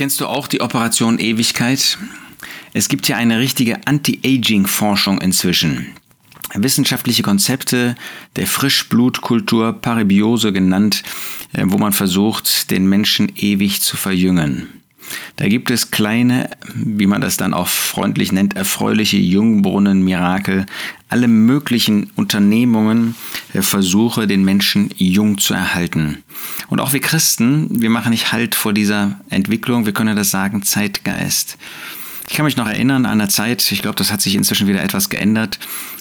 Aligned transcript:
Kennst 0.00 0.18
du 0.18 0.26
auch 0.28 0.46
die 0.46 0.62
Operation 0.62 1.18
Ewigkeit? 1.18 1.98
Es 2.72 2.88
gibt 2.88 3.06
ja 3.06 3.18
eine 3.18 3.38
richtige 3.38 3.86
Anti-Aging-Forschung 3.86 5.20
inzwischen. 5.20 5.88
Wissenschaftliche 6.54 7.22
Konzepte 7.22 7.96
der 8.36 8.46
Frischblutkultur, 8.46 9.74
Parabiose 9.74 10.54
genannt, 10.54 11.02
äh, 11.52 11.64
wo 11.66 11.76
man 11.76 11.92
versucht, 11.92 12.70
den 12.70 12.88
Menschen 12.88 13.30
ewig 13.36 13.82
zu 13.82 13.98
verjüngen. 13.98 14.79
Da 15.40 15.48
gibt 15.48 15.70
es 15.70 15.90
kleine, 15.90 16.50
wie 16.74 17.06
man 17.06 17.22
das 17.22 17.38
dann 17.38 17.54
auch 17.54 17.66
freundlich 17.66 18.30
nennt, 18.30 18.56
erfreuliche 18.56 19.16
Jungbrunnen-Mirakel, 19.16 20.66
alle 21.08 21.28
möglichen 21.28 22.10
Unternehmungen, 22.14 23.14
äh, 23.54 23.62
Versuche, 23.62 24.26
den 24.26 24.44
Menschen 24.44 24.90
jung 24.98 25.38
zu 25.38 25.54
erhalten. 25.54 26.22
Und 26.68 26.78
auch 26.78 26.92
wir 26.92 27.00
Christen, 27.00 27.80
wir 27.80 27.88
machen 27.88 28.10
nicht 28.10 28.32
Halt 28.32 28.54
vor 28.54 28.74
dieser 28.74 29.18
Entwicklung, 29.30 29.86
wir 29.86 29.94
können 29.94 30.14
das 30.14 30.30
sagen, 30.30 30.62
Zeitgeist. 30.62 31.56
Ich 32.28 32.36
kann 32.36 32.44
mich 32.44 32.58
noch 32.58 32.68
erinnern 32.68 33.06
an 33.06 33.18
eine 33.18 33.30
Zeit, 33.30 33.72
ich 33.72 33.80
glaube, 33.80 33.96
das 33.96 34.12
hat 34.12 34.20
sich 34.20 34.34
inzwischen 34.34 34.68
wieder 34.68 34.82
etwas 34.82 35.08
geändert, 35.08 35.58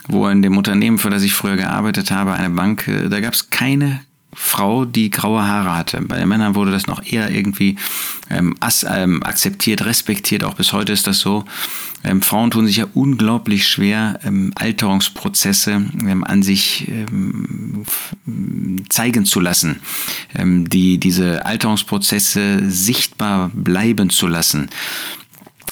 wo 0.10 0.28
in 0.28 0.42
dem 0.42 0.58
Unternehmen, 0.58 0.98
für 0.98 1.12
das 1.12 1.24
ich 1.24 1.34
früher 1.34 1.56
gearbeitet 1.56 2.12
habe, 2.12 2.34
eine 2.34 2.50
Bank, 2.50 2.90
äh, 2.90 3.08
da 3.08 3.22
gab 3.22 3.36
es 3.36 3.50
keine 3.50 4.02
Frau, 4.34 4.86
die 4.86 5.10
graue 5.10 5.44
Haare 5.44 5.76
hatte. 5.76 6.02
Bei 6.02 6.18
den 6.18 6.30
Männern 6.30 6.56
wurde 6.56 6.72
das 6.72 6.88
noch 6.88 7.04
eher 7.04 7.32
irgendwie 7.32 7.78
ähm, 8.30 8.56
as, 8.60 8.86
ähm, 8.88 9.24
akzeptiert, 9.24 9.86
respektiert. 9.86 10.44
Auch 10.44 10.54
bis 10.54 10.72
heute 10.72 10.94
ist 10.94 11.08
das 11.08 11.20
so. 11.20 11.46
Ähm, 12.04 12.22
Frauen 12.22 12.52
tun 12.52 12.68
sich 12.68 12.78
ja 12.78 12.86
unglaublich 12.94 13.68
schwer, 13.68 14.20
ähm, 14.24 14.52
Alterungsprozesse 14.56 15.72
ähm, 15.72 16.24
an 16.24 16.44
sich 16.44 16.88
ähm, 16.88 17.86
zeigen 18.90 19.26
zu 19.26 19.40
lassen, 19.40 19.82
die 20.34 20.98
diese 20.98 21.46
Alterungsprozesse 21.46 22.70
sichtbar 22.70 23.52
bleiben 23.54 24.10
zu 24.10 24.28
lassen 24.28 24.70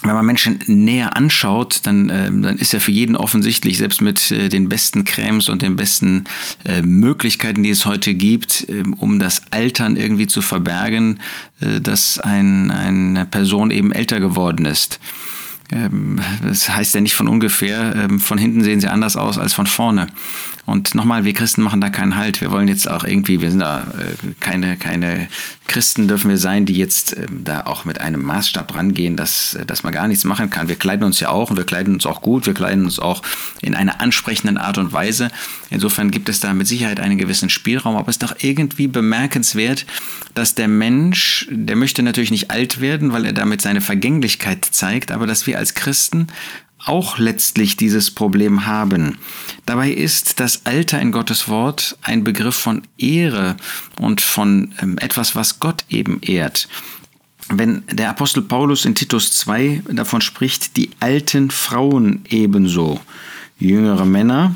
wenn 0.07 0.15
man 0.15 0.25
Menschen 0.25 0.59
näher 0.67 1.15
anschaut, 1.15 1.81
dann, 1.83 2.09
äh, 2.09 2.25
dann 2.25 2.57
ist 2.57 2.73
ja 2.73 2.79
für 2.79 2.91
jeden 2.91 3.15
offensichtlich, 3.15 3.77
selbst 3.77 4.01
mit 4.01 4.31
äh, 4.31 4.49
den 4.49 4.69
besten 4.69 5.05
Cremes 5.05 5.49
und 5.49 5.61
den 5.61 5.75
besten 5.75 6.23
äh, 6.65 6.81
Möglichkeiten, 6.81 7.63
die 7.63 7.69
es 7.69 7.85
heute 7.85 8.13
gibt, 8.13 8.67
äh, 8.69 8.83
um 8.97 9.19
das 9.19 9.41
Altern 9.51 9.95
irgendwie 9.95 10.27
zu 10.27 10.41
verbergen, 10.41 11.19
äh, 11.59 11.81
dass 11.81 12.19
ein, 12.19 12.71
eine 12.71 13.25
Person 13.25 13.71
eben 13.71 13.91
älter 13.91 14.19
geworden 14.19 14.65
ist. 14.65 14.99
Ähm, 15.71 16.19
das 16.43 16.69
heißt 16.69 16.95
ja 16.95 17.01
nicht 17.01 17.15
von 17.15 17.27
ungefähr, 17.27 17.95
ähm, 17.95 18.19
von 18.19 18.37
hinten 18.37 18.63
sehen 18.63 18.79
sie 18.79 18.87
anders 18.87 19.17
aus 19.17 19.37
als 19.37 19.53
von 19.53 19.67
vorne. 19.67 20.07
Und 20.67 20.95
nochmal, 20.95 21.23
wir 21.23 21.33
Christen 21.33 21.61
machen 21.61 21.79
da 21.79 21.89
keinen 21.89 22.17
Halt. 22.17 22.41
Wir 22.41 22.51
wollen 22.51 22.67
jetzt 22.67 22.89
auch 22.89 23.05
irgendwie, 23.05 23.39
wir 23.39 23.51
sind 23.51 23.61
da 23.61 23.87
äh, 23.97 24.33
keine, 24.41 24.75
keine 24.75 25.29
Christen 25.67 26.07
dürfen 26.07 26.29
wir 26.29 26.37
sein, 26.37 26.65
die 26.65 26.75
jetzt 26.75 27.15
ähm, 27.15 27.43
da 27.43 27.61
auch 27.61 27.85
mit 27.85 28.01
einem 28.01 28.21
Maßstab 28.21 28.75
rangehen, 28.75 29.15
dass, 29.15 29.53
äh, 29.55 29.65
dass 29.65 29.83
man 29.83 29.93
gar 29.93 30.07
nichts 30.09 30.25
machen 30.25 30.49
kann. 30.49 30.67
Wir 30.67 30.75
kleiden 30.75 31.05
uns 31.05 31.21
ja 31.21 31.29
auch 31.29 31.51
und 31.51 31.57
wir 31.57 31.65
kleiden 31.65 31.93
uns 31.93 32.05
auch 32.05 32.21
gut, 32.21 32.47
wir 32.47 32.53
kleiden 32.53 32.83
uns 32.83 32.99
auch 32.99 33.23
in 33.61 33.75
einer 33.75 34.01
ansprechenden 34.01 34.57
Art 34.57 34.77
und 34.77 34.91
Weise. 34.91 35.29
Insofern 35.69 36.11
gibt 36.11 36.27
es 36.27 36.41
da 36.41 36.53
mit 36.53 36.67
Sicherheit 36.67 36.99
einen 36.99 37.17
gewissen 37.17 37.49
Spielraum, 37.49 37.95
aber 37.95 38.09
es 38.09 38.15
ist 38.15 38.23
doch 38.23 38.35
irgendwie 38.39 38.87
bemerkenswert, 38.87 39.85
dass 40.33 40.55
der 40.55 40.67
Mensch, 40.67 41.47
der 41.49 41.75
möchte 41.75 42.03
natürlich 42.03 42.31
nicht 42.31 42.51
alt 42.51 42.81
werden, 42.81 43.13
weil 43.13 43.25
er 43.25 43.33
damit 43.33 43.61
seine 43.61 43.81
Vergänglichkeit 43.81 44.65
zeigt, 44.65 45.11
aber 45.11 45.27
dass 45.27 45.47
wir 45.47 45.56
als 45.57 45.73
Christen 45.73 46.27
auch 46.85 47.17
letztlich 47.17 47.75
dieses 47.75 48.11
Problem 48.11 48.65
haben. 48.65 49.17
Dabei 49.65 49.91
ist 49.91 50.39
das 50.39 50.65
Alter 50.65 51.01
in 51.01 51.11
Gottes 51.11 51.49
Wort 51.49 51.97
ein 52.01 52.23
Begriff 52.23 52.55
von 52.55 52.83
Ehre 52.97 53.57
und 53.99 54.21
von 54.21 54.73
ähm, 54.81 54.97
etwas, 54.97 55.35
was 55.35 55.59
Gott 55.59 55.83
eben 55.89 56.21
ehrt. 56.21 56.69
Wenn 57.49 57.83
der 57.91 58.09
Apostel 58.09 58.41
Paulus 58.41 58.85
in 58.85 58.95
Titus 58.95 59.33
2 59.33 59.83
davon 59.91 60.21
spricht, 60.21 60.77
die 60.77 60.91
alten 60.99 61.49
Frauen 61.49 62.21
ebenso, 62.29 62.99
jüngere 63.57 64.05
Männer, 64.05 64.55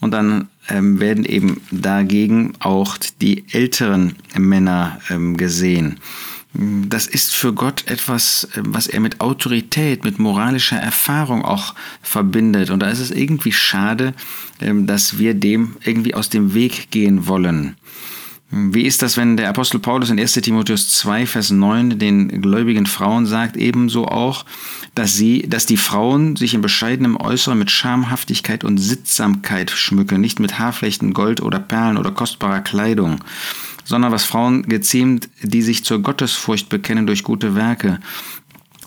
und 0.00 0.10
dann 0.10 0.48
ähm, 0.68 0.98
werden 0.98 1.24
eben 1.24 1.60
dagegen 1.70 2.54
auch 2.58 2.96
die 3.20 3.44
älteren 3.52 4.16
Männer 4.36 4.98
ähm, 5.10 5.36
gesehen. 5.36 6.00
Das 6.54 7.06
ist 7.06 7.34
für 7.34 7.54
Gott 7.54 7.84
etwas, 7.86 8.46
was 8.56 8.86
er 8.86 9.00
mit 9.00 9.22
Autorität, 9.22 10.04
mit 10.04 10.18
moralischer 10.18 10.76
Erfahrung 10.76 11.44
auch 11.44 11.74
verbindet. 12.02 12.68
Und 12.68 12.80
da 12.80 12.90
ist 12.90 12.98
es 12.98 13.10
irgendwie 13.10 13.52
schade, 13.52 14.12
ähm, 14.60 14.86
dass 14.86 15.18
wir 15.18 15.32
dem 15.34 15.76
irgendwie 15.82 16.14
aus 16.14 16.28
dem 16.28 16.52
Weg 16.52 16.90
gehen 16.90 17.26
wollen. 17.26 17.76
Wie 18.54 18.82
ist 18.82 19.00
das, 19.00 19.16
wenn 19.16 19.38
der 19.38 19.48
Apostel 19.48 19.78
Paulus 19.78 20.10
in 20.10 20.20
1 20.20 20.34
Timotheus 20.34 20.90
2, 20.90 21.24
Vers 21.24 21.50
9 21.50 21.98
den 21.98 22.42
gläubigen 22.42 22.84
Frauen 22.84 23.24
sagt, 23.24 23.56
ebenso 23.56 24.06
auch, 24.06 24.44
dass 24.94 25.14
sie, 25.14 25.48
dass 25.48 25.64
die 25.64 25.78
Frauen 25.78 26.36
sich 26.36 26.52
in 26.52 26.60
bescheidenem 26.60 27.16
Äußeren 27.16 27.58
mit 27.58 27.70
Schamhaftigkeit 27.70 28.62
und 28.62 28.76
Sittsamkeit 28.76 29.70
schmücken, 29.70 30.20
nicht 30.20 30.38
mit 30.38 30.58
Haarflechten, 30.58 31.14
Gold 31.14 31.40
oder 31.40 31.58
Perlen 31.60 31.96
oder 31.96 32.10
kostbarer 32.10 32.60
Kleidung, 32.60 33.24
sondern 33.84 34.12
was 34.12 34.24
Frauen 34.24 34.62
geziemt, 34.64 35.28
die 35.42 35.62
sich 35.62 35.84
zur 35.84 36.00
Gottesfurcht 36.00 36.68
bekennen 36.68 37.06
durch 37.06 37.24
gute 37.24 37.54
Werke. 37.54 38.00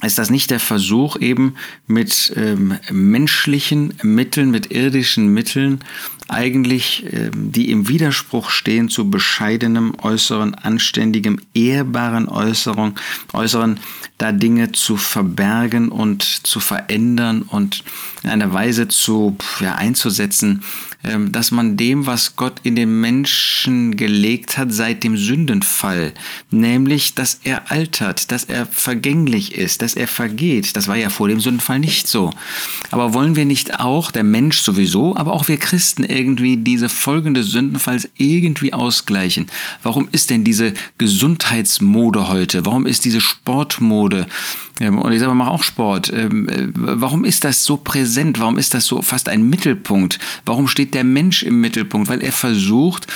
Ist 0.01 0.17
das 0.17 0.29
nicht 0.29 0.51
der 0.51 0.59
Versuch, 0.59 1.17
eben 1.17 1.55
mit 1.87 2.33
ähm, 2.35 2.77
menschlichen 2.91 3.93
Mitteln, 4.03 4.51
mit 4.51 4.71
irdischen 4.71 5.33
Mitteln, 5.33 5.79
eigentlich, 6.27 7.05
ähm, 7.11 7.51
die 7.51 7.71
im 7.71 7.87
Widerspruch 7.87 8.49
stehen 8.49 8.89
zu 8.89 9.09
bescheidenem 9.09 9.93
Äußeren, 10.01 10.55
anständigem, 10.55 11.39
ehrbaren 11.53 12.27
Äußeren, 12.27 12.95
Äußeren, 13.33 13.79
da 14.17 14.31
Dinge 14.31 14.71
zu 14.71 14.97
verbergen 14.97 15.89
und 15.89 16.23
zu 16.23 16.59
verändern 16.59 17.41
und 17.41 17.83
in 18.23 18.29
einer 18.29 18.53
Weise 18.53 18.87
zu 18.87 19.37
ja, 19.59 19.75
einzusetzen, 19.75 20.63
ähm, 21.03 21.31
dass 21.31 21.51
man 21.51 21.77
dem, 21.77 22.07
was 22.07 22.35
Gott 22.35 22.61
in 22.63 22.75
den 22.75 23.01
Menschen 23.01 23.95
gelegt 23.95 24.57
hat 24.57 24.73
seit 24.73 25.03
dem 25.03 25.17
Sündenfall, 25.17 26.13
nämlich, 26.49 27.13
dass 27.13 27.41
er 27.43 27.71
altert, 27.71 28.31
dass 28.31 28.45
er 28.45 28.65
vergänglich 28.65 29.55
ist, 29.55 29.81
dass 29.81 29.95
er 29.95 30.07
vergeht. 30.07 30.75
Das 30.75 30.87
war 30.87 30.95
ja 30.95 31.09
vor 31.09 31.27
dem 31.27 31.39
Sündenfall 31.39 31.79
nicht 31.79 32.07
so. 32.07 32.31
Aber 32.89 33.13
wollen 33.13 33.35
wir 33.35 33.45
nicht 33.45 33.79
auch, 33.79 34.11
der 34.11 34.23
Mensch 34.23 34.61
sowieso, 34.61 35.15
aber 35.15 35.33
auch 35.33 35.47
wir 35.47 35.57
Christen 35.57 36.03
irgendwie 36.15 36.57
diese 36.57 36.89
Folgen 36.89 37.33
des 37.33 37.47
Sündenfalls 37.47 38.09
irgendwie 38.17 38.73
ausgleichen? 38.73 39.47
Warum 39.83 40.07
ist 40.11 40.29
denn 40.29 40.43
diese 40.43 40.73
Gesundheitsmode 40.97 42.29
heute? 42.29 42.65
Warum 42.65 42.85
ist 42.85 43.05
diese 43.05 43.21
Sportmode? 43.21 44.27
Ähm, 44.79 44.99
und 44.99 45.11
ich 45.11 45.19
selber 45.19 45.35
mache 45.35 45.51
auch 45.51 45.63
Sport. 45.63 46.11
Ähm, 46.13 46.49
äh, 46.49 46.67
warum 46.73 47.25
ist 47.25 47.43
das 47.43 47.63
so 47.63 47.77
präsent? 47.77 48.39
Warum 48.39 48.57
ist 48.57 48.73
das 48.73 48.85
so 48.85 49.01
fast 49.01 49.29
ein 49.29 49.49
Mittelpunkt? 49.49 50.19
Warum 50.45 50.67
steht 50.67 50.93
der 50.93 51.03
Mensch 51.03 51.43
im 51.43 51.61
Mittelpunkt? 51.61 52.09
Weil 52.09 52.21
er 52.21 52.31
versucht, 52.31 53.07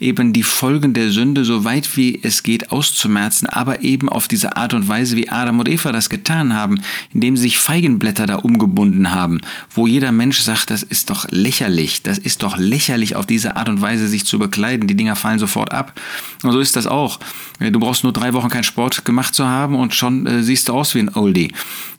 eben 0.00 0.32
die 0.32 0.42
Folgen 0.42 0.94
der 0.94 1.10
Sünde 1.10 1.44
so 1.44 1.64
weit 1.64 1.96
wie 1.96 2.20
es 2.22 2.42
geht 2.42 2.70
auszumerzen, 2.70 3.48
aber 3.48 3.82
eben 3.82 4.08
auf 4.08 4.28
diese 4.28 4.56
Art 4.56 4.74
und 4.74 4.88
Weise, 4.88 5.16
wie 5.16 5.28
Adam 5.28 5.58
und 5.58 5.68
Eva 5.68 5.92
das 5.92 6.08
getan 6.08 6.54
haben, 6.54 6.80
indem 7.12 7.36
sie 7.36 7.42
sich 7.42 7.58
Feigenblätter 7.58 8.26
da 8.26 8.36
umgebunden 8.36 9.10
haben, 9.10 9.40
wo 9.74 9.86
jeder 9.86 10.12
Mensch 10.12 10.40
sagt, 10.40 10.70
das 10.70 10.82
ist 10.82 11.10
doch 11.10 11.26
lächerlich, 11.30 12.02
das 12.02 12.18
ist 12.18 12.42
doch 12.42 12.56
lächerlich, 12.56 13.16
auf 13.16 13.26
diese 13.26 13.56
Art 13.56 13.68
und 13.68 13.80
Weise 13.80 14.08
sich 14.08 14.24
zu 14.24 14.38
bekleiden, 14.38 14.86
die 14.86 14.94
Dinger 14.94 15.16
fallen 15.16 15.38
sofort 15.38 15.72
ab. 15.72 15.98
Und 16.42 16.52
so 16.52 16.60
ist 16.60 16.76
das 16.76 16.86
auch. 16.86 17.18
Du 17.58 17.80
brauchst 17.80 18.04
nur 18.04 18.12
drei 18.12 18.32
Wochen 18.34 18.48
keinen 18.48 18.64
Sport 18.64 19.04
gemacht 19.04 19.34
zu 19.34 19.46
haben 19.46 19.74
und 19.74 19.94
schon 19.94 20.26
äh, 20.26 20.42
siehst 20.42 20.68
du 20.68 20.74
aus 20.74 20.94
wie 20.94 21.00
ein 21.00 21.07
Oldie. 21.14 21.52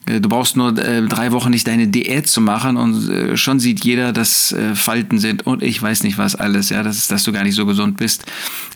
Äh, 0.06 0.22
du 0.22 0.30
brauchst 0.30 0.56
nur 0.56 0.78
äh, 0.78 1.06
drei 1.08 1.32
Wochen 1.32 1.52
nicht 1.52 1.68
deine 1.68 1.88
Diät 1.88 2.28
zu 2.28 2.42
machen 2.42 2.78
und 2.78 3.10
äh, 3.10 3.38
schon 3.38 3.60
sieht 3.60 3.84
jeder, 3.84 4.12
dass 4.12 4.56
Falten 4.74 5.20
sind 5.20 5.46
und 5.46 5.64
ich 5.64 5.82
weiß 5.82 6.04
nicht 6.04 6.18
was 6.18 6.36
alles, 6.36 6.70
ja, 6.70 6.84
das 6.84 7.08
dass 7.08 7.24
du 7.24 7.32
gar 7.32 7.44
nicht 7.44 7.56
so 7.56 7.66
gesund 7.66 7.98
bist. 7.98 8.26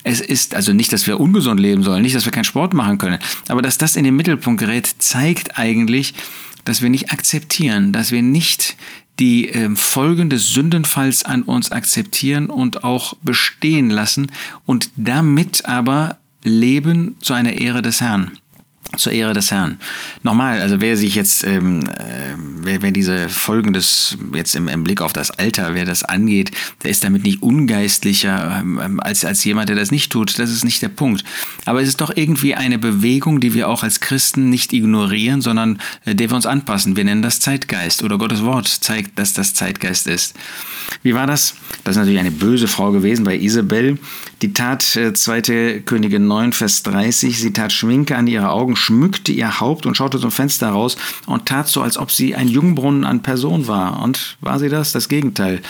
Es 0.03 0.21
ist 0.21 0.55
also 0.55 0.73
nicht, 0.73 0.93
dass 0.93 1.07
wir 1.07 1.19
ungesund 1.19 1.59
leben 1.59 1.83
sollen, 1.83 2.01
nicht, 2.01 2.15
dass 2.15 2.25
wir 2.25 2.31
keinen 2.31 2.43
Sport 2.43 2.73
machen 2.73 2.97
können, 2.97 3.19
aber 3.47 3.61
dass 3.61 3.77
das 3.77 3.95
in 3.95 4.03
den 4.03 4.15
Mittelpunkt 4.15 4.59
gerät, 4.59 4.87
zeigt 4.99 5.57
eigentlich, 5.57 6.13
dass 6.65 6.81
wir 6.81 6.89
nicht 6.89 7.11
akzeptieren, 7.11 7.91
dass 7.91 8.11
wir 8.11 8.21
nicht 8.21 8.75
die 9.19 9.49
äh, 9.49 9.75
Folgen 9.75 10.29
des 10.29 10.49
Sündenfalls 10.49 11.23
an 11.23 11.43
uns 11.43 11.71
akzeptieren 11.71 12.47
und 12.47 12.83
auch 12.83 13.15
bestehen 13.21 13.89
lassen 13.89 14.31
und 14.65 14.89
damit 14.95 15.65
aber 15.65 16.17
leben 16.43 17.15
zu 17.21 17.33
einer 17.33 17.53
Ehre 17.53 17.81
des 17.81 18.01
Herrn 18.01 18.31
zur 18.97 19.11
Ehre 19.11 19.33
des 19.33 19.51
Herrn. 19.51 19.79
Nochmal, 20.21 20.61
also 20.61 20.79
wer 20.81 20.97
sich 20.97 21.15
jetzt, 21.15 21.43
ähm, 21.43 21.83
äh, 21.87 22.35
wer, 22.61 22.81
wer 22.81 22.91
diese 22.91 23.29
Folgen 23.29 23.73
des, 23.73 24.17
jetzt 24.33 24.55
im, 24.55 24.67
im 24.67 24.83
Blick 24.83 25.01
auf 25.01 25.13
das 25.13 25.31
Alter, 25.31 25.73
wer 25.73 25.85
das 25.85 26.03
angeht, 26.03 26.51
der 26.83 26.91
ist 26.91 27.03
damit 27.03 27.23
nicht 27.23 27.41
ungeistlicher 27.41 28.59
ähm, 28.59 28.99
als, 28.99 29.25
als 29.25 29.43
jemand, 29.43 29.69
der 29.69 29.75
das 29.75 29.91
nicht 29.91 30.11
tut. 30.11 30.37
Das 30.37 30.51
ist 30.51 30.63
nicht 30.63 30.81
der 30.81 30.89
Punkt. 30.89 31.23
Aber 31.65 31.81
es 31.81 31.87
ist 31.87 32.01
doch 32.01 32.11
irgendwie 32.15 32.55
eine 32.55 32.77
Bewegung, 32.77 33.39
die 33.39 33.53
wir 33.53 33.69
auch 33.69 33.83
als 33.83 33.99
Christen 33.99 34.49
nicht 34.49 34.73
ignorieren, 34.73 35.41
sondern 35.41 35.79
äh, 36.05 36.15
der 36.15 36.29
wir 36.29 36.35
uns 36.35 36.45
anpassen. 36.45 36.95
Wir 36.95 37.03
nennen 37.03 37.21
das 37.21 37.39
Zeitgeist 37.39 38.03
oder 38.03 38.17
Gottes 38.17 38.43
Wort 38.43 38.67
zeigt, 38.67 39.17
dass 39.17 39.33
das 39.33 39.53
Zeitgeist 39.53 40.07
ist. 40.07 40.35
Wie 41.01 41.15
war 41.15 41.27
das? 41.27 41.55
Das 41.83 41.95
ist 41.95 41.99
natürlich 41.99 42.19
eine 42.19 42.31
böse 42.31 42.67
Frau 42.67 42.91
gewesen 42.91 43.25
bei 43.25 43.37
Isabel. 43.37 43.97
Die 44.41 44.53
tat 44.53 44.95
äh, 44.95 45.13
2. 45.13 45.81
Könige 45.85 46.19
9, 46.19 46.53
Vers 46.53 46.83
30, 46.83 47.39
sie 47.39 47.53
tat 47.53 47.71
Schminke 47.71 48.15
an 48.15 48.27
ihre 48.27 48.49
Augen 48.49 48.75
schmückte 48.83 49.31
ihr 49.31 49.59
Haupt 49.59 49.85
und 49.85 49.95
schaute 49.95 50.19
zum 50.19 50.31
Fenster 50.31 50.69
raus 50.69 50.97
und 51.25 51.45
tat 51.45 51.67
so, 51.67 51.81
als 51.81 51.97
ob 51.97 52.11
sie 52.11 52.35
ein 52.35 52.47
Jungbrunnen 52.47 53.05
an 53.05 53.23
Person 53.23 53.67
war. 53.67 54.01
Und 54.01 54.37
war 54.41 54.59
sie 54.59 54.69
das? 54.69 54.91
Das 54.91 55.09
Gegenteil. 55.09 55.61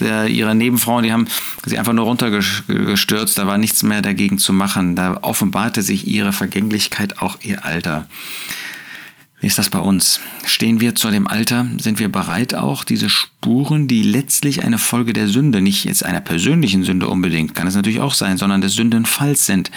Der, 0.00 0.26
ihre 0.26 0.54
Nebenfrauen, 0.54 1.04
die 1.04 1.12
haben 1.12 1.28
sie 1.64 1.78
einfach 1.78 1.92
nur 1.92 2.06
runtergestürzt, 2.06 3.38
da 3.38 3.46
war 3.46 3.58
nichts 3.58 3.82
mehr 3.82 4.02
dagegen 4.02 4.38
zu 4.38 4.52
machen. 4.52 4.96
Da 4.96 5.18
offenbarte 5.22 5.82
sich 5.82 6.06
ihre 6.06 6.32
Vergänglichkeit, 6.32 7.22
auch 7.22 7.38
ihr 7.42 7.64
Alter. 7.64 8.06
Wie 9.40 9.46
ist 9.46 9.58
das 9.58 9.70
bei 9.70 9.78
uns? 9.78 10.18
Stehen 10.44 10.80
wir 10.80 10.96
zu 10.96 11.12
dem 11.12 11.28
Alter? 11.28 11.64
Sind 11.78 12.00
wir 12.00 12.08
bereit 12.08 12.54
auch, 12.54 12.82
diese 12.82 13.08
Spuren, 13.08 13.86
die 13.86 14.02
letztlich 14.02 14.64
eine 14.64 14.78
Folge 14.78 15.12
der 15.12 15.28
Sünde, 15.28 15.60
nicht 15.60 15.84
jetzt 15.84 16.04
einer 16.04 16.20
persönlichen 16.20 16.82
Sünde 16.82 17.06
unbedingt, 17.06 17.54
kann 17.54 17.68
es 17.68 17.76
natürlich 17.76 18.00
auch 18.00 18.14
sein, 18.14 18.36
sondern 18.36 18.62
des 18.62 18.74
Sündenfalls 18.74 19.46
sind, 19.46 19.70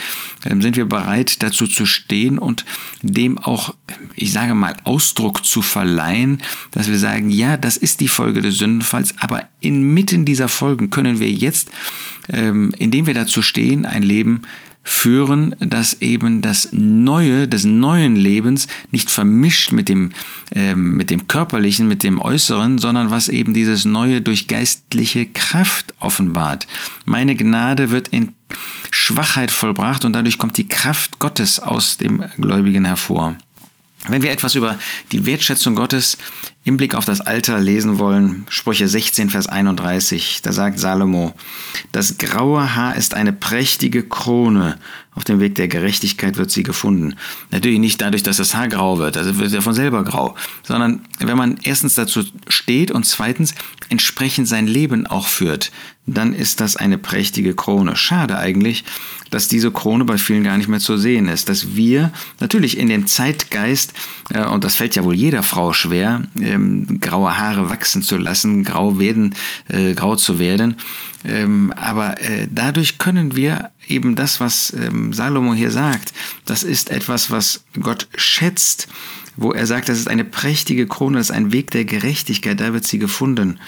ähm, 0.46 0.63
sind 0.63 0.78
wir 0.78 0.86
bereit 0.86 1.44
dazu 1.44 1.68
zu 1.68 1.86
stehen 1.86 2.40
und 2.40 2.66
dem 3.04 3.38
auch, 3.38 3.75
ich 4.16 4.31
sage 4.31 4.56
mal, 4.56 4.75
Ausdruck 4.84 5.46
zu 5.46 5.62
verleihen, 5.62 6.42
dass 6.72 6.88
wir 6.88 6.98
sagen, 6.98 7.30
ja, 7.30 7.56
das 7.56 7.78
ist 7.78 8.00
die 8.00 8.08
Folge 8.08 8.42
des 8.42 8.58
Sündenfalls, 8.58 9.13
aber 9.19 9.48
inmitten 9.60 10.25
dieser 10.25 10.48
Folgen 10.48 10.90
können 10.90 11.19
wir 11.19 11.30
jetzt, 11.30 11.69
ähm, 12.30 12.74
indem 12.80 13.06
wir 13.06 13.13
dazu 13.13 13.44
stehen, 13.44 13.86
ein 13.86 14.02
Leben 14.02 14.42
führen, 14.83 15.56
dass 15.60 16.01
eben 16.01 16.42
das 16.42 16.69
Neue 16.72 17.48
des 17.48 17.66
neuen 17.66 18.16
Lebens 18.16 18.68
nicht 18.89 19.12
vermischt 19.12 19.72
mit 19.72 19.89
dem, 19.89 20.12
äh, 20.54 20.75
mit 20.75 21.10
dem 21.12 21.28
körperlichen, 21.28 21.88
mit 21.88 22.04
dem 22.04 22.19
Äußeren, 22.19 22.80
sondern 22.80 23.12
was 23.12 23.30
eben 23.30 23.54
dieses 23.54 23.86
Neue 23.86 24.22
durch 24.22 24.48
geistliche 24.48 25.28
Kraft 25.28 25.94
offenbart. 26.00 26.68
Meine 27.06 27.36
Gnade 27.36 27.92
wird 27.92 28.07
in 28.07 28.33
Schwachheit 28.89 29.51
vollbracht 29.51 30.04
und 30.04 30.13
dadurch 30.13 30.38
kommt 30.38 30.57
die 30.57 30.68
Kraft 30.68 31.19
Gottes 31.19 31.60
aus 31.60 31.98
dem 31.98 32.24
Gläubigen 32.38 32.86
hervor. 32.86 33.36
Wenn 34.07 34.24
wir 34.24 34.31
etwas 34.31 34.56
über 34.56 34.80
die 35.12 35.27
Wertschätzung 35.27 35.75
Gottes 35.75 36.18
im 36.63 36.78
Blick 36.78 36.94
auf 36.94 37.06
das 37.06 37.22
Alter 37.22 37.60
lesen 37.60 37.98
wollen, 37.98 38.46
Sprüche 38.50 38.88
16, 38.88 39.31
Vers 39.31 39.48
31, 39.48 40.42
da 40.44 40.52
sagt 40.52 40.80
Salomo, 40.80 41.34
das 41.92 42.19
graue 42.19 42.75
Haar 42.75 42.96
ist 42.96 43.16
eine 43.16 43.34
prächtige 43.34 44.04
Krone, 44.04 44.78
auf 45.13 45.24
dem 45.24 45.40
Weg 45.40 45.56
der 45.56 45.68
Gerechtigkeit 45.68 46.38
wird 46.38 46.52
sie 46.52 46.63
gefunden. 46.63 47.16
Natürlich 47.50 47.80
nicht 47.80 48.00
dadurch, 48.00 48.24
dass 48.24 48.38
das 48.38 48.56
Haar 48.56 48.69
grau 48.69 48.98
wird, 49.00 49.18
also 49.18 49.38
wird 49.40 49.52
ja 49.52 49.62
von 49.62 49.74
selber 49.74 50.04
grau, 50.04 50.36
sondern 50.63 51.02
wenn 51.19 51.38
man 51.38 51.58
erstens 51.63 51.96
dazu 51.96 52.24
steht 52.48 52.92
und 52.92 53.06
zweitens 53.06 53.54
entsprechend 53.90 54.48
sein 54.48 54.68
Leben 54.68 55.08
auch 55.08 55.28
führt, 55.28 55.72
dann 56.06 56.34
ist 56.34 56.62
das 56.62 56.78
eine 56.78 56.98
prächtige 56.98 57.54
Krone. 57.54 57.96
Schade 57.96 58.38
eigentlich, 58.38 58.84
dass 59.30 59.48
diese 59.48 59.72
Krone 59.72 60.06
bei 60.06 60.18
vielen 60.18 60.44
gar 60.44 60.58
nicht 60.58 60.68
mehr 60.68 60.80
zu 60.80 60.98
sehen 60.98 61.28
ist, 61.28 61.50
dass 61.50 61.75
wir 61.75 62.12
natürlich 62.40 62.78
in 62.78 62.90
dem 62.90 63.06
Zeitgeist, 63.06 63.94
äh, 64.30 64.46
und 64.46 64.63
das 64.63 64.75
fällt 64.75 64.96
ja 64.96 65.04
wohl 65.04 65.13
jeder 65.13 65.44
Frau 65.44 65.74
schwer, 65.74 66.24
ähm, 66.51 67.00
graue 67.00 67.38
Haare 67.38 67.69
wachsen 67.69 68.01
zu 68.01 68.18
lassen, 68.18 68.63
grau 68.63 69.00
werden, 69.00 69.36
äh, 69.69 69.94
grau 69.94 70.15
zu 70.15 70.39
werden. 70.39 70.75
Ähm, 71.24 71.74
aber 71.75 72.21
äh, 72.21 72.48
dadurch 72.50 72.98
können 72.98 73.36
wir 73.36 73.71
eben 73.88 74.15
das, 74.15 74.39
was 74.39 74.74
ähm, 74.74 75.13
Salomo 75.13 75.53
hier 75.53 75.71
sagt, 75.71 76.13
das 76.45 76.63
ist 76.63 76.89
etwas, 76.89 77.31
was 77.31 77.63
Gott 77.80 78.07
schätzt, 78.15 78.88
wo 79.36 79.51
er 79.51 79.65
sagt, 79.65 79.89
das 79.89 80.00
ist 80.00 80.09
eine 80.09 80.25
prächtige 80.25 80.88
Krone, 80.88 81.18
das 81.18 81.30
ist 81.30 81.36
ein 81.36 81.51
Weg 81.51 81.71
der 81.71 81.86
Gerechtigkeit, 81.86 82.59
da 82.59 82.74
wird 82.74 82.86
sie 82.86 83.00
gefunden. 83.00 83.59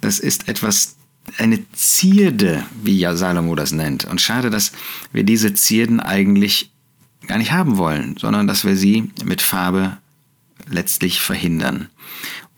Das 0.00 0.18
ist 0.18 0.48
etwas, 0.48 0.96
eine 1.38 1.60
Zierde, 1.72 2.64
wie 2.82 2.98
ja 2.98 3.16
Salomo 3.16 3.54
das 3.54 3.72
nennt. 3.72 4.04
Und 4.04 4.20
schade, 4.20 4.50
dass 4.50 4.72
wir 5.12 5.24
diese 5.24 5.54
Zierden 5.54 6.00
eigentlich 6.00 6.70
gar 7.26 7.38
nicht 7.38 7.52
haben 7.52 7.76
wollen, 7.76 8.16
sondern 8.18 8.46
dass 8.46 8.64
wir 8.64 8.76
sie 8.76 9.10
mit 9.24 9.42
Farbe 9.42 9.98
letztlich 10.68 11.20
verhindern. 11.20 11.88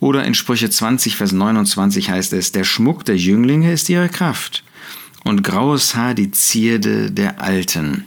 Oder 0.01 0.25
in 0.25 0.35
Sprüche 0.35 0.71
20, 0.71 1.17
Vers 1.17 1.33
29 1.33 2.11
heißt 2.11 2.33
es, 2.33 2.53
der 2.53 2.65
Schmuck 2.65 3.05
der 3.05 3.17
Jünglinge 3.17 3.73
ist 3.73 3.89
ihre 3.89 4.09
Kraft 4.09 4.65
und 5.25 5.43
graues 5.43 5.95
Haar 5.95 6.15
die 6.15 6.31
Zierde 6.31 7.11
der 7.11 7.41
Alten. 7.41 8.05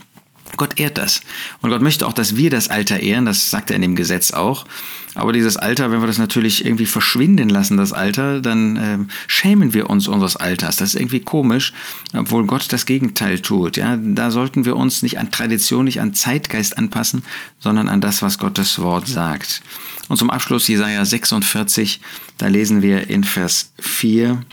Gott 0.58 0.80
ehrt 0.80 0.98
das. 0.98 1.22
Und 1.62 1.70
Gott 1.70 1.82
möchte 1.82 2.06
auch, 2.08 2.14
dass 2.14 2.36
wir 2.36 2.50
das 2.50 2.70
Alter 2.70 3.00
ehren, 3.00 3.26
das 3.26 3.50
sagt 3.50 3.70
er 3.70 3.76
in 3.76 3.82
dem 3.82 3.96
Gesetz 3.96 4.32
auch. 4.32 4.66
Aber 5.14 5.34
dieses 5.34 5.58
Alter, 5.58 5.92
wenn 5.92 6.00
wir 6.00 6.08
das 6.08 6.18
natürlich 6.18 6.66
irgendwie 6.66 6.86
verschwinden 6.86 7.50
lassen, 7.50 7.76
das 7.76 7.92
Alter, 7.92 8.40
dann 8.40 8.78
äh, 8.78 8.98
schämen 9.28 9.74
wir 9.74 9.90
uns 9.90 10.08
unseres 10.08 10.38
Alters. 10.38 10.78
Das 10.78 10.94
ist 10.94 11.00
irgendwie 11.00 11.20
komisch, 11.20 11.74
obwohl 12.14 12.46
Gott 12.46 12.72
das 12.72 12.86
Gegenteil 12.86 13.40
tut. 13.40 13.76
Ja, 13.76 13.98
da 13.98 14.32
sollten 14.32 14.64
wir 14.64 14.78
uns 14.78 15.04
nicht 15.04 15.20
an 15.20 15.32
Tradition, 15.32 15.86
nicht 15.86 16.00
an 16.00 16.14
Zeitgeist 16.14 16.78
anpassen, 16.78 17.24
sondern 17.60 17.90
an 17.90 18.00
das, 18.00 18.22
was 18.22 18.38
Gottes 18.38 18.80
Wort 18.80 19.08
sagt. 19.08 19.62
Und 20.08 20.18
zum 20.18 20.30
Abschluss 20.30 20.68
Jesaja 20.68 21.04
46, 21.04 22.00
da 22.38 22.48
lesen 22.48 22.82
wir 22.82 23.10
in 23.10 23.24
Vers 23.24 23.74
4, 23.80 24.44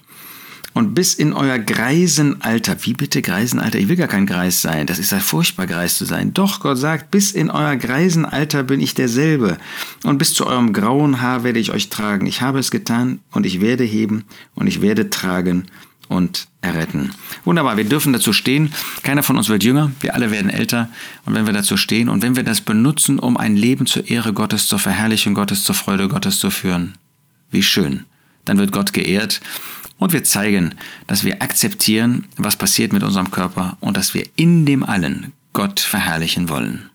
und 0.79 0.95
bis 0.95 1.15
in 1.15 1.33
euer 1.33 1.59
Greisenalter, 1.59 2.77
wie 2.83 2.93
bitte 2.93 3.21
Greisenalter? 3.21 3.81
Ich 3.81 3.89
will 3.89 3.97
gar 3.97 4.07
kein 4.07 4.27
Greis 4.27 4.63
sein, 4.63 4.87
das 4.87 5.01
ist 5.01 5.11
ja 5.11 5.19
furchtbar, 5.19 5.67
Greis 5.67 5.99
zu 5.99 6.05
sein. 6.05 6.33
Doch, 6.33 6.61
Gott 6.61 6.79
sagt, 6.79 7.11
bis 7.11 7.33
in 7.33 7.51
euer 7.51 7.75
Greisenalter 7.75 8.63
bin 8.63 8.81
ich 8.81 8.95
derselbe. 8.95 9.59
Und 10.05 10.19
bis 10.19 10.35
zu 10.35 10.47
eurem 10.47 10.73
grauen 10.73 11.21
Haar 11.21 11.43
werde 11.43 11.59
ich 11.59 11.73
euch 11.73 11.89
tragen. 11.89 12.27
Ich 12.27 12.43
habe 12.43 12.61
es 12.61 12.71
getan 12.71 13.19
und 13.33 13.45
ich 13.45 13.61
werde 13.61 13.83
heben 13.83 14.23
und 14.55 14.69
ich 14.69 14.81
werde 14.81 15.11
tragen 15.11 15.65
und 16.07 16.47
erretten. 16.61 17.11
Wunderbar, 17.45 17.77
wir 17.77 17.83
dürfen 17.83 18.13
dazu 18.13 18.33
stehen. 18.33 18.73
Keiner 19.03 19.25
von 19.25 19.37
uns 19.37 19.49
wird 19.49 19.65
jünger, 19.65 19.91
wir 19.99 20.15
alle 20.15 20.31
werden 20.31 20.49
älter. 20.49 20.91
Und 21.25 21.35
wenn 21.35 21.47
wir 21.47 21.55
dazu 21.55 21.77
stehen 21.77 22.09
und 22.09 22.23
wenn 22.23 22.37
wir 22.37 22.45
das 22.45 22.61
benutzen, 22.61 23.19
um 23.19 23.37
ein 23.37 23.57
Leben 23.57 23.87
zur 23.87 24.09
Ehre 24.09 24.33
Gottes, 24.33 24.69
zur 24.69 24.79
Verherrlichung 24.79 25.35
Gottes, 25.35 25.65
zur 25.65 25.75
Freude 25.75 26.07
Gottes 26.07 26.39
zu 26.39 26.51
führen, 26.51 26.95
wie 27.51 27.65
schön. 27.65 28.05
Dann 28.45 28.59
wird 28.59 28.71
Gott 28.71 28.93
geehrt 28.93 29.41
und 29.99 30.13
wir 30.13 30.25
zeigen, 30.25 30.75
dass 31.07 31.25
wir 31.25 31.43
akzeptieren, 31.43 32.27
was 32.37 32.57
passiert 32.57 32.93
mit 32.93 33.03
unserem 33.03 33.31
Körper 33.31 33.77
und 33.81 33.97
dass 33.97 34.15
wir 34.15 34.27
in 34.37 34.65
dem 34.65 34.83
allen 34.83 35.33
Gott 35.53 35.81
verherrlichen 35.81 36.49
wollen. 36.49 36.91